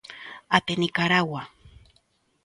[0.57, 1.41] Até Nicaragua.